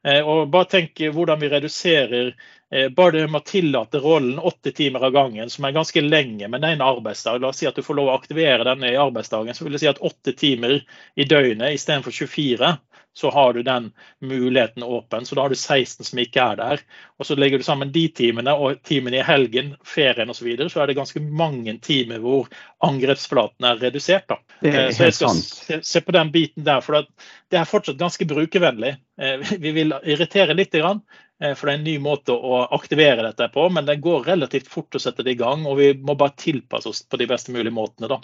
Eh, 0.07 0.23
og 0.23 0.47
bare 0.53 0.69
tenk 0.71 1.01
hvordan 1.11 1.41
vi 1.43 1.51
reduserer 1.51 2.31
eh, 2.31 2.47
bare 2.69 3.15
det 3.15 3.27
med 3.31 3.41
å 3.41 3.47
tillate 3.49 3.97
rollen 4.03 4.37
åtte 4.45 4.69
timer 4.77 5.07
av 5.07 5.13
gangen, 5.15 5.49
som 5.49 5.65
er 5.65 5.73
ganske 5.73 6.03
lenge, 6.05 6.45
men 6.45 6.61
det 6.61 6.69
er 6.69 6.77
en 6.77 6.83
arbeidsdag. 6.85 7.39
La 7.41 7.49
oss 7.49 7.61
si 7.63 7.65
at 7.65 7.79
du 7.79 7.81
får 7.81 7.97
lov 7.97 8.11
å 8.11 8.17
aktivere 8.19 8.67
denne 8.67 8.91
i 8.91 8.99
arbeidsdagen, 8.99 9.57
så 9.57 9.65
vil 9.65 9.73
det 9.73 9.81
si 9.81 9.89
at 9.89 10.01
åtte 10.05 10.35
timer 10.37 10.75
i 11.17 11.25
døgnet 11.25 11.79
istedenfor 11.79 12.13
24 12.13 12.75
så 13.13 13.31
har 13.31 13.53
du 13.53 13.63
den 13.63 13.91
muligheten 14.21 14.83
åpen. 14.83 15.25
Så 15.25 15.35
da 15.35 15.41
har 15.41 15.49
du 15.49 15.55
16 15.55 16.05
som 16.05 16.19
ikke 16.19 16.43
er 16.43 16.55
der. 16.55 16.83
Og 17.19 17.25
så 17.27 17.35
legger 17.35 17.57
du 17.57 17.65
sammen 17.67 17.91
de 17.91 18.05
timene 18.15 18.53
og 18.55 18.79
timene 18.87 19.19
i 19.19 19.25
helgen, 19.25 19.73
ferien 19.83 20.29
osv., 20.29 20.39
så, 20.39 20.45
videre, 20.47 20.69
så 20.71 20.81
er 20.81 20.87
det 20.87 20.95
ganske 20.99 21.19
mange 21.19 21.75
timer 21.83 22.21
hvor 22.23 22.47
angrepsflaten 22.85 23.67
er 23.67 23.81
redusert. 23.81 24.29
Da. 24.29 24.39
Det 24.61 24.71
er 24.71 24.85
eh, 24.85 24.93
så 24.95 25.09
jeg 25.09 25.17
skal 25.17 25.41
se, 25.41 25.79
se, 25.83 26.03
på 26.05 26.15
den 26.15 26.31
biten 26.31 26.63
der, 26.67 26.79
for 26.85 27.01
det 27.03 27.59
er 27.59 27.67
fortsatt 27.67 27.99
ganske 27.99 28.29
brukervennlig. 28.29 28.93
Eh, 29.19 29.51
vi 29.65 29.75
vil 29.75 29.97
irritere 29.99 30.55
litt, 30.55 30.79
eh, 30.79 30.95
for 31.39 31.69
det 31.69 31.73
er 31.73 31.77
en 31.79 31.85
ny 31.87 31.95
måte 32.03 32.35
å 32.35 32.65
aktivere 32.75 33.23
dette 33.23 33.47
på, 33.53 33.69
men 33.71 33.87
det 33.87 34.01
går 34.03 34.27
relativt 34.27 34.67
fort 34.67 34.95
å 34.95 34.99
sette 34.99 35.23
det 35.23 35.37
i 35.37 35.39
gang. 35.39 35.63
Og 35.69 35.79
vi 35.79 35.93
må 35.95 36.17
bare 36.19 36.35
tilpasse 36.39 36.91
oss 36.91 37.05
på 37.07 37.19
de 37.21 37.29
beste 37.31 37.55
mulige 37.55 37.75
måtene. 37.75 38.11
da. 38.11 38.19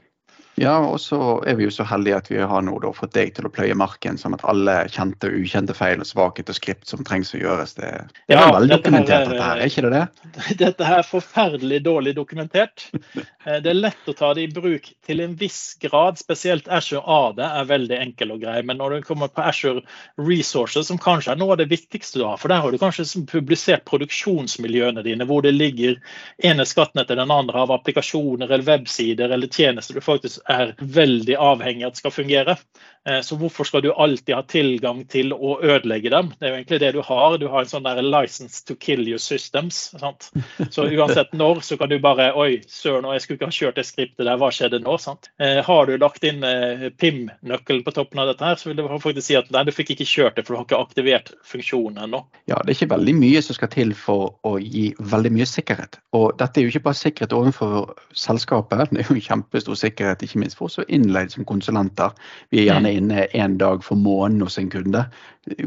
Ja, 0.56 0.78
og 0.80 1.02
så 1.04 1.18
er 1.48 1.58
vi 1.60 1.66
jo 1.66 1.72
så 1.74 1.84
heldige 1.88 2.16
at 2.22 2.30
vi 2.32 2.40
har 2.40 2.64
nå 2.64 2.78
fått 2.96 3.16
deg 3.16 3.34
til 3.36 3.48
å 3.48 3.52
pløye 3.52 3.76
marken, 3.76 4.16
sånn 4.20 4.38
at 4.38 4.46
alle 4.48 4.78
kjente 4.92 5.28
og 5.28 5.40
ukjente 5.42 5.76
feil 5.76 6.00
og 6.00 6.08
svakhet 6.08 6.52
og 6.52 6.56
skript 6.56 6.88
som 6.88 7.04
trengs 7.04 7.34
å 7.36 7.42
gjøres, 7.42 7.76
det, 7.76 7.92
det 8.24 8.38
er 8.38 8.40
ja, 8.40 8.54
vel 8.56 8.72
dokumentert, 8.72 9.28
dette 9.28 9.44
her, 9.44 9.60
er 9.60 9.72
ikke 9.72 9.84
det 9.84 9.92
det? 9.96 10.06
Dette 10.64 10.88
her 10.88 11.02
er 11.02 11.10
forferdelig 11.10 11.82
dårlig 11.86 12.16
dokumentert. 12.18 12.90
Eh, 13.46 13.60
det 13.62 13.70
er 13.70 13.78
lett 13.78 14.08
å 14.10 14.14
ta 14.18 14.32
det 14.34 14.42
i 14.42 14.50
bruk 14.50 14.88
til 15.06 15.20
en 15.22 15.36
viss 15.38 15.76
grad, 15.78 16.18
spesielt 16.18 16.66
Ashore 16.74 17.04
AD 17.06 17.44
er 17.46 17.68
veldig 17.70 18.00
enkel 18.02 18.32
og 18.34 18.40
grei. 18.42 18.56
Men 18.66 18.80
når 18.82 18.96
du 18.96 19.06
kommer 19.06 19.30
på 19.30 19.44
Ashore 19.46 19.84
Resources, 20.18 20.88
som 20.90 20.98
kanskje 20.98 21.36
er 21.36 21.38
noe 21.38 21.54
av 21.54 21.60
det 21.62 21.68
viktigste 21.70 22.24
du 22.24 22.26
har, 22.26 22.40
for 22.42 22.50
der 22.50 22.64
har 22.64 22.74
du 22.74 22.80
kanskje 22.82 23.06
publisert 23.30 23.86
produksjonsmiljøene 23.86 25.04
dine, 25.06 25.28
hvor 25.30 25.46
det 25.46 25.54
ligger 25.54 26.00
ene 26.42 26.66
skatten 26.66 27.04
etter 27.04 27.22
den 27.22 27.34
andre 27.36 27.62
av 27.68 27.76
applikasjoner 27.78 28.50
eller 28.50 28.66
websider 28.66 29.30
eller 29.30 29.52
tjenester 29.54 30.00
du 30.00 30.02
faktisk 30.02 30.42
er 30.50 30.76
veldig 30.80 31.38
avhengig 31.42 31.86
av 31.86 31.94
at 31.94 32.02
skal 32.02 32.14
fungere. 32.14 32.58
Eh, 33.06 33.22
så 33.22 33.38
hvorfor 33.38 33.68
skal 33.68 33.84
du 33.86 33.92
alltid 33.94 34.34
ha 34.36 34.42
tilgang 34.50 35.04
til 35.10 35.34
å 35.34 35.60
ødelegge 35.62 36.10
dem? 36.10 36.32
Det 36.40 36.48
er 36.48 36.54
jo 36.54 36.60
egentlig 36.60 36.80
det 36.82 36.92
du 36.96 37.02
har. 37.06 37.38
Du 37.42 37.48
har 37.52 37.62
en 37.62 37.70
sånn 37.70 37.86
der 37.86 38.02
'license 38.02 38.66
to 38.66 38.76
kill 38.76 39.06
your 39.08 39.22
systems'. 39.22 39.94
Sant? 40.00 40.32
Så 40.74 40.88
uansett 40.90 41.34
når, 41.34 41.62
så 41.62 41.78
kan 41.78 41.90
du 41.90 42.00
bare 42.00 42.34
Oi, 42.36 42.62
søren, 42.68 43.06
jeg 43.14 43.22
skulle 43.22 43.38
ikke 43.38 43.52
ha 43.52 43.58
kjørt 43.60 43.76
det 43.76 43.86
skriptet 43.86 44.26
der, 44.26 44.38
hva 44.38 44.50
skjedde 44.52 44.82
nå? 44.82 44.98
Sant? 44.98 45.30
Eh, 45.40 45.62
har 45.64 45.86
du 45.86 45.98
lagt 45.98 46.24
inn 46.24 46.44
eh, 46.44 46.90
PIM-nøkkelen 46.90 47.84
på 47.86 47.94
toppen 47.94 48.20
av 48.20 48.28
dette 48.32 48.46
her, 48.46 48.56
så 48.56 48.70
vil 48.70 48.78
det 48.78 48.88
faktisk 48.90 49.28
si 49.28 49.38
at 49.38 49.52
nei, 49.54 49.64
du 49.64 49.72
fikk 49.72 49.94
ikke 49.94 50.10
kjørt 50.10 50.36
det, 50.36 50.46
for 50.46 50.56
du 50.56 50.60
har 50.60 50.66
ikke 50.66 50.82
aktivert 50.82 51.32
funksjonen 51.46 52.02
ennå. 52.08 52.24
Ja, 52.50 52.58
det 52.64 52.74
er 52.74 52.80
ikke 52.80 52.96
veldig 52.96 53.16
mye 53.22 53.42
som 53.46 53.58
skal 53.58 53.70
til 53.70 53.94
for 53.94 54.36
å 54.46 54.58
gi 54.60 54.88
veldig 55.00 55.32
mye 55.38 55.48
sikkerhet. 55.50 56.00
Og 56.18 56.34
dette 56.40 56.60
er 56.60 56.66
jo 56.66 56.74
ikke 56.74 56.88
bare 56.90 57.00
sikkerhet 57.00 57.38
overfor 57.38 57.94
selskapet, 58.18 58.90
det 58.92 59.06
er 59.06 59.14
jo 59.14 59.22
kjempestor 59.22 59.78
sikkerhet 59.80 60.26
ikke 60.26 60.35
minst 60.40 60.60
for 60.60 60.70
oss 60.70 60.80
innleid 60.88 61.32
som 61.34 61.46
konsulenter. 61.48 62.16
Vi 62.50 62.64
er 62.64 62.70
gjerne 62.70 62.92
mm. 62.92 62.98
inne 63.00 63.28
en 63.44 63.58
dag 63.62 63.84
for 63.84 64.00
måneden 64.00 64.46
hos 64.46 64.60
en 64.62 64.72
kunde. 64.74 65.06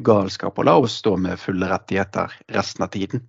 Galskap 0.06 0.58
å 0.58 0.66
la 0.68 0.76
oss 0.82 0.98
stå 1.02 1.16
med 1.20 1.40
fulle 1.40 1.70
rettigheter 1.70 2.34
resten 2.54 2.86
av 2.86 2.92
tiden. 2.94 3.24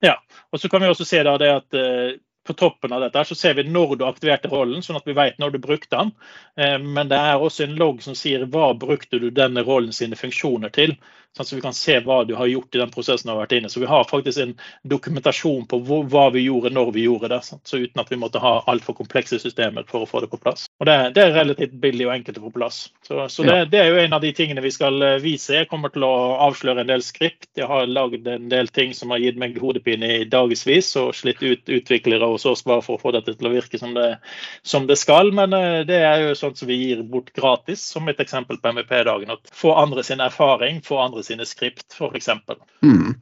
Ja, 0.00 0.16
og 0.50 0.60
så 0.60 0.68
kan 0.72 0.82
vi 0.82 0.88
også 0.88 1.04
se 1.04 1.22
da 1.26 1.36
det 1.40 1.50
at 1.52 1.76
eh, 1.76 2.18
på 2.46 2.54
toppen 2.56 2.92
av 2.92 3.02
dette 3.04 3.24
så 3.28 3.36
ser 3.36 3.54
vi 3.58 3.66
når 3.68 3.98
du 4.00 4.04
aktiverte 4.08 4.48
rollen, 4.50 4.82
sånn 4.82 4.98
at 4.98 5.06
vi 5.06 5.14
vet 5.16 5.38
når 5.38 5.54
du 5.54 5.58
brukte 5.62 5.92
den. 5.96 6.12
Eh, 6.56 6.78
men 6.80 7.10
det 7.12 7.18
er 7.20 7.40
også 7.40 7.66
en 7.66 7.76
logg 7.78 8.00
som 8.04 8.16
sier 8.18 8.46
hva 8.48 8.72
brukte 8.80 9.20
du 9.20 9.28
denne 9.34 9.64
rollen 9.66 9.92
sine 9.94 10.18
funksjoner 10.18 10.72
til. 10.74 10.96
Sånn 11.36 11.46
så 11.46 11.56
vi 11.56 11.64
kan 11.64 11.76
se 11.76 11.96
hva 12.04 12.20
du 12.26 12.34
har 12.36 12.50
gjort 12.50 12.74
i 12.74 12.82
den 12.82 12.92
prosessen 12.92 13.30
du 13.30 13.34
har 13.34 13.42
vært 13.44 13.56
inne. 13.56 13.70
Så 13.72 13.80
vi 13.80 13.88
har 13.90 14.06
faktisk 14.08 14.42
en 14.42 14.54
dokumentasjon 14.90 15.66
på 15.70 15.80
hva 15.86 16.28
vi 16.34 16.44
gjorde 16.48 16.74
når 16.74 16.92
vi 16.96 17.06
gjorde 17.06 17.30
det. 17.32 17.40
Sånn. 17.46 17.62
Så 17.64 17.80
uten 17.80 18.02
at 18.02 18.10
vi 18.12 18.20
måtte 18.20 18.42
ha 18.42 18.58
altfor 18.70 18.98
komplekse 18.98 19.40
systemer 19.40 19.88
for 19.88 20.04
å 20.04 20.10
få 20.10 20.24
det 20.24 20.30
på 20.32 20.40
plass. 20.42 20.66
Og 20.82 20.90
det, 20.90 20.98
det 21.16 21.24
er 21.24 21.36
relativt 21.38 21.76
billig 21.80 22.08
og 22.08 22.16
enkelt 22.18 22.40
å 22.40 22.44
få 22.44 22.50
på 22.50 22.58
plass. 22.58 22.80
Så, 23.06 23.28
så 23.28 23.42
det, 23.46 23.70
det, 23.72 23.80
er 23.80 23.90
jo 23.90 24.02
en 24.02 24.16
av 24.16 24.22
de 24.24 24.32
tingene 24.34 24.62
vi 24.64 24.72
skal 24.74 25.00
eh, 25.06 25.18
vise. 25.22 25.54
Jeg 25.54 25.68
kommer 25.70 25.92
til 25.94 26.04
å 26.06 26.12
avsløre 26.48 26.84
en 26.84 26.90
del 26.90 27.02
skript. 27.04 27.48
Jeg 27.58 27.68
har 27.70 27.86
lagd 27.90 28.26
en 28.28 28.50
del 28.50 28.70
ting 28.74 28.94
som 28.96 29.14
har 29.14 29.22
gitt 29.22 29.38
meg 29.40 29.58
hodepine 29.60 30.10
i 30.20 30.28
dagevis 30.30 30.92
og 31.00 31.14
slitt 31.16 31.42
ut 31.42 31.70
utviklere 31.70 32.28
hos 32.30 32.46
oss 32.48 32.64
bare 32.66 32.84
for 32.84 32.98
å 32.98 33.02
få 33.02 33.14
dette 33.14 33.36
til 33.36 33.48
å 33.48 33.54
virke 33.54 33.80
som 33.80 33.94
det, 33.96 34.08
som 34.66 34.86
det 34.90 34.98
skal. 35.00 35.32
Men 35.36 35.54
eh, 35.56 35.80
det 35.88 36.02
er 36.06 36.24
jo 36.26 36.36
sånt 36.38 36.60
som 36.60 36.70
vi 36.70 36.80
gir 36.82 37.04
bort 37.06 37.32
gratis, 37.36 37.86
som 37.94 38.08
et 38.10 38.20
eksempel 38.22 38.60
på 38.60 38.74
MVP-dagen. 38.74 39.36
Få 39.54 39.74
andre 39.78 40.04
sin 40.06 40.22
erfaring, 40.24 40.82
få 40.86 41.00
andre 41.04 41.19
sine 41.26 41.46
skript, 41.48 41.86
f.eks. 41.96 42.28
Mm. 42.82 43.14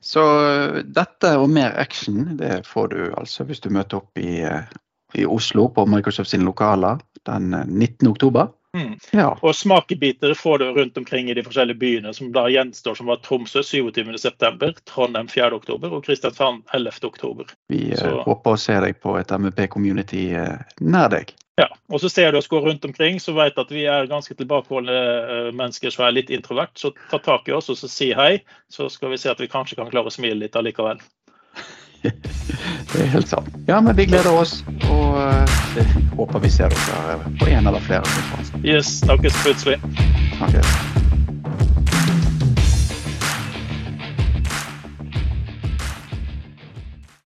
Så 0.00 0.24
dette 0.84 1.34
og 1.38 1.50
mer 1.50 1.76
action 1.80 2.36
det 2.38 2.62
får 2.68 2.88
du 2.92 3.00
altså 3.10 3.46
hvis 3.48 3.62
du 3.64 3.70
møter 3.72 4.02
opp 4.02 4.18
i, 4.18 4.42
i 5.14 5.26
Oslo 5.26 5.68
på 5.74 5.86
Microsoft 5.86 6.32
sine 6.32 6.48
lokaler 6.48 7.00
den 7.28 7.54
19. 7.54 8.08
oktober. 8.10 8.50
Mm. 8.76 8.98
Ja. 9.10 9.38
Og 9.40 9.56
smakebiter 9.56 10.34
får 10.34 10.58
du 10.58 10.64
rundt 10.64 10.98
omkring 10.98 11.30
i 11.30 11.34
de 11.34 11.44
forskjellige 11.44 11.78
byene, 11.78 12.14
som 12.14 12.32
da 12.32 12.46
gjenstår 12.48 12.94
som 12.94 13.10
var 13.12 13.20
Tromsø 13.20 13.60
27.9., 13.60 14.72
Trondheim 14.88 15.28
4.10 15.28 15.90
og 15.90 16.04
Kristiansand 16.04 16.62
11.10. 16.72 17.52
Vi 17.68 17.82
Så. 17.96 18.14
håper 18.24 18.56
å 18.56 18.60
se 18.60 18.78
deg 18.80 18.96
på 19.02 19.18
et 19.20 19.34
MVP-community 19.36 20.30
uh, 20.32 20.54
eh, 20.56 20.78
nær 20.80 21.12
deg. 21.12 21.34
Ja, 21.62 21.68
og 21.94 22.00
så 22.02 22.08
ser 22.10 22.32
du 22.32 22.40
oss 22.40 22.48
gå 22.50 22.58
rundt 22.60 22.84
omkring, 22.84 23.20
så 23.22 23.34
vet 23.36 23.58
at 23.60 23.70
vi 23.70 23.84
er 23.86 24.08
ganske 24.10 24.34
tilbakeholdne 24.34 24.96
eh, 24.98 25.50
mennesker 25.54 25.94
som 25.94 26.08
er 26.08 26.16
litt 26.16 26.32
introvert. 26.34 26.74
Så 26.78 26.90
ta 27.12 27.20
tak 27.22 27.46
i 27.46 27.54
oss 27.54 27.70
og 27.70 27.78
så 27.78 27.90
si 27.90 28.10
hei, 28.18 28.40
så 28.72 28.88
skal 28.90 29.12
vi 29.12 29.20
se 29.22 29.30
at 29.30 29.42
vi 29.42 29.50
kanskje 29.52 29.78
kan 29.78 29.90
klare 29.92 30.10
å 30.10 30.14
smile 30.14 30.40
litt 30.42 30.58
allikevel. 30.58 31.02
Det 32.02 32.98
er 32.98 33.12
helt 33.12 33.30
sant. 33.30 33.46
Ja, 33.68 33.78
men 33.80 33.94
vi 33.96 34.08
gleder 34.10 34.34
oss, 34.34 34.58
og 34.90 35.14
uh, 35.14 35.92
håper 36.18 36.42
vi 36.42 36.50
ser 36.50 36.74
dere 36.74 37.20
på 37.38 37.46
en 37.46 37.70
eller 37.70 37.86
flere 37.86 38.02
konferanser. 38.10 38.66
Yes, 38.66 38.98
snakkes 39.04 39.38
plutselig. 39.44 39.78
Okay. 40.42 40.91